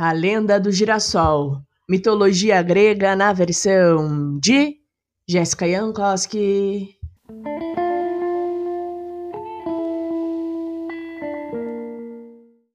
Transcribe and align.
A 0.00 0.12
Lenda 0.12 0.60
do 0.60 0.70
Girassol. 0.70 1.60
Mitologia 1.90 2.62
grega 2.62 3.16
na 3.16 3.32
versão 3.32 4.38
de 4.38 4.76
Jéssica 5.28 5.68
Jankowski. 5.68 6.96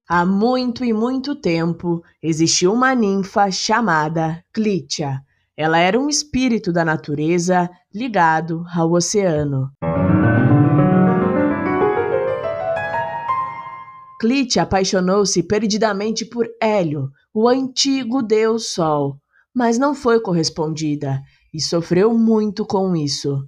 Há 0.06 0.26
muito 0.26 0.84
e 0.84 0.92
muito 0.92 1.34
tempo 1.34 2.04
existiu 2.22 2.74
uma 2.74 2.94
ninfa 2.94 3.50
chamada 3.50 4.44
Clítia. 4.52 5.22
Ela 5.56 5.78
era 5.78 5.98
um 5.98 6.10
espírito 6.10 6.74
da 6.74 6.84
natureza 6.84 7.70
ligado 7.96 8.66
ao 8.76 8.92
oceano. 8.92 9.72
Clite 14.24 14.58
apaixonou-se 14.58 15.44
perdidamente 15.44 16.24
por 16.24 16.48
Hélio, 16.62 17.12
o 17.34 17.46
antigo 17.46 18.22
deus 18.22 18.68
Sol, 18.68 19.18
mas 19.54 19.78
não 19.78 19.94
foi 19.94 20.22
correspondida 20.22 21.22
e 21.54 21.60
sofreu 21.60 22.18
muito 22.18 22.66
com 22.66 22.96
isso. 22.96 23.46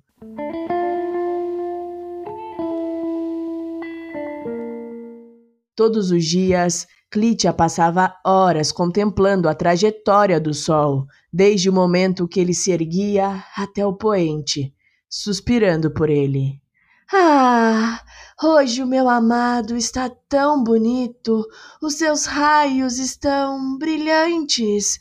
Todos 5.74 6.12
os 6.12 6.26
dias, 6.26 6.86
Clitia 7.10 7.54
passava 7.54 8.14
horas 8.26 8.74
contemplando 8.74 9.48
a 9.48 9.56
trajetória 9.56 10.42
do 10.42 10.54
sol, 10.54 11.06
desde 11.32 11.70
o 11.70 11.74
momento 11.74 12.28
que 12.28 12.38
ele 12.38 12.54
se 12.54 12.74
erguia 12.74 13.46
até 13.56 13.86
o 13.88 13.96
poente, 13.96 14.74
suspirando 15.10 15.90
por 15.90 16.10
ele. 16.10 16.65
Ah, 17.14 18.02
hoje 18.44 18.82
o 18.82 18.88
meu 18.88 19.08
amado 19.08 19.78
está 19.78 20.10
tão 20.28 20.64
bonito, 20.64 21.46
os 21.80 22.00
seus 22.00 22.26
raios 22.26 22.98
estão 22.98 23.78
brilhantes. 23.78 24.98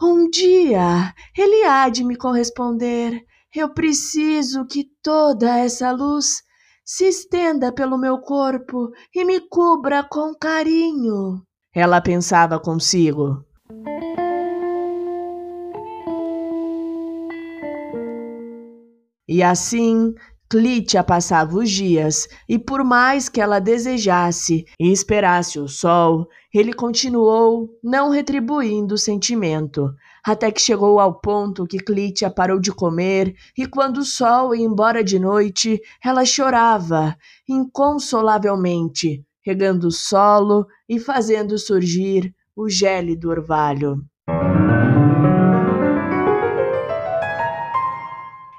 Um 0.00 0.28
dia 0.28 1.14
ele 1.36 1.64
há 1.64 1.88
de 1.88 2.04
me 2.04 2.14
corresponder. 2.14 3.24
Eu 3.54 3.72
preciso 3.72 4.66
que 4.66 4.84
toda 5.02 5.58
essa 5.58 5.90
luz 5.92 6.42
se 6.84 7.06
estenda 7.06 7.72
pelo 7.72 7.96
meu 7.96 8.18
corpo 8.18 8.90
e 9.14 9.24
me 9.24 9.40
cubra 9.40 10.04
com 10.04 10.34
carinho. 10.34 11.42
Ela 11.74 12.02
pensava 12.02 12.60
consigo. 12.60 13.42
E 19.26 19.42
assim 19.42 20.14
Clitia 20.48 21.02
passava 21.02 21.56
os 21.56 21.68
dias, 21.68 22.28
e 22.48 22.56
por 22.56 22.84
mais 22.84 23.28
que 23.28 23.40
ela 23.40 23.58
desejasse 23.58 24.64
e 24.78 24.92
esperasse 24.92 25.58
o 25.58 25.66
sol, 25.66 26.28
ele 26.54 26.72
continuou 26.72 27.68
não 27.82 28.10
retribuindo 28.10 28.94
o 28.94 28.98
sentimento, 28.98 29.92
até 30.24 30.52
que 30.52 30.60
chegou 30.60 31.00
ao 31.00 31.20
ponto 31.20 31.66
que 31.66 31.78
Clitia 31.78 32.30
parou 32.30 32.60
de 32.60 32.70
comer, 32.70 33.34
e 33.58 33.66
quando 33.66 33.98
o 33.98 34.04
sol 34.04 34.54
ia 34.54 34.64
embora 34.64 35.02
de 35.02 35.18
noite, 35.18 35.80
ela 36.04 36.24
chorava 36.24 37.16
inconsolavelmente, 37.48 39.24
regando 39.44 39.88
o 39.88 39.92
solo 39.92 40.66
e 40.88 41.00
fazendo 41.00 41.58
surgir 41.58 42.32
o 42.54 42.68
gélido 42.68 43.30
orvalho. 43.30 44.00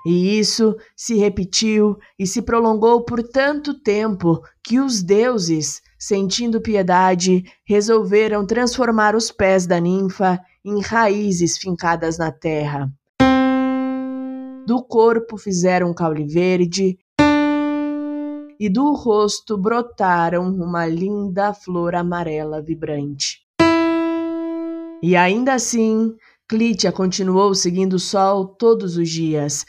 E 0.09 0.39
isso 0.39 0.73
se 0.95 1.15
repetiu 1.15 1.97
e 2.17 2.25
se 2.25 2.41
prolongou 2.41 3.03
por 3.03 3.21
tanto 3.21 3.77
tempo 3.77 4.41
que 4.63 4.79
os 4.79 5.03
deuses, 5.03 5.81
sentindo 5.99 6.61
piedade, 6.61 7.43
resolveram 7.67 8.47
transformar 8.47 9.17
os 9.17 9.33
pés 9.33 9.67
da 9.67 9.81
ninfa 9.81 10.39
em 10.63 10.79
raízes 10.79 11.57
fincadas 11.57 12.17
na 12.17 12.31
terra. 12.31 12.89
Do 14.65 14.81
corpo 14.81 15.37
fizeram 15.37 15.89
um 15.89 15.93
caule 15.93 16.25
verde 16.25 16.97
e 18.57 18.69
do 18.69 18.93
rosto 18.93 19.57
brotaram 19.57 20.47
uma 20.47 20.85
linda 20.85 21.53
flor 21.53 21.95
amarela 21.95 22.61
vibrante. 22.61 23.41
E 25.03 25.17
ainda 25.17 25.55
assim, 25.55 26.15
Clítia 26.49 26.93
continuou 26.93 27.53
seguindo 27.53 27.95
o 27.95 27.99
sol 27.99 28.47
todos 28.47 28.95
os 28.95 29.09
dias. 29.09 29.65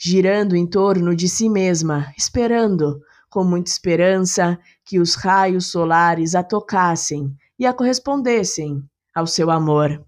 Girando 0.00 0.54
em 0.54 0.68
torno 0.68 1.16
de 1.16 1.28
si 1.28 1.50
mesma, 1.50 2.12
esperando, 2.16 3.00
com 3.28 3.42
muita 3.42 3.72
esperança, 3.72 4.56
que 4.84 5.00
os 5.00 5.16
raios 5.16 5.72
solares 5.72 6.36
a 6.36 6.44
tocassem 6.44 7.34
e 7.58 7.66
a 7.66 7.74
correspondessem 7.74 8.84
ao 9.12 9.26
seu 9.26 9.50
amor. 9.50 10.00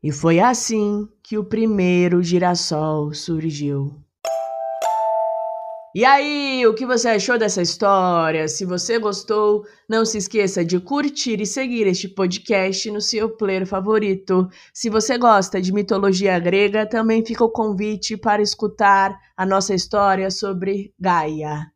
E 0.00 0.12
foi 0.12 0.38
assim 0.38 1.08
que 1.20 1.36
o 1.36 1.42
primeiro 1.42 2.22
girassol 2.22 3.12
surgiu. 3.12 4.05
E 5.96 6.04
aí, 6.04 6.66
o 6.66 6.74
que 6.74 6.84
você 6.84 7.08
achou 7.08 7.38
dessa 7.38 7.62
história? 7.62 8.46
Se 8.48 8.66
você 8.66 8.98
gostou, 8.98 9.66
não 9.88 10.04
se 10.04 10.18
esqueça 10.18 10.62
de 10.62 10.78
curtir 10.78 11.40
e 11.40 11.46
seguir 11.46 11.86
este 11.86 12.06
podcast 12.06 12.90
no 12.90 13.00
seu 13.00 13.30
player 13.30 13.66
favorito. 13.66 14.46
Se 14.74 14.90
você 14.90 15.16
gosta 15.16 15.58
de 15.58 15.72
mitologia 15.72 16.38
grega, 16.38 16.84
também 16.84 17.24
fica 17.24 17.42
o 17.42 17.48
convite 17.50 18.14
para 18.14 18.42
escutar 18.42 19.18
a 19.34 19.46
nossa 19.46 19.72
história 19.72 20.30
sobre 20.30 20.92
Gaia. 21.00 21.72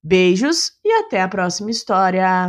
Beijos 0.00 0.70
e 0.84 0.92
até 0.92 1.20
a 1.20 1.26
próxima 1.26 1.68
história! 1.68 2.48